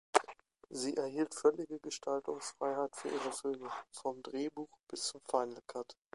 [0.71, 5.95] Sie erhielt völlige Gestaltungsfreiheit für ihre Filme, vom Drehbuch bis zum Final Cut.